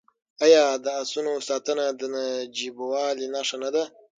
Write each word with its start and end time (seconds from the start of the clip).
آیا 0.45 0.63
د 0.83 0.85
اسونو 1.01 1.33
ساتنه 1.47 1.85
د 1.99 2.01
نجیبوالي 2.13 3.27
نښه 3.33 3.57
نه 3.63 3.69
ده؟ 3.75 3.83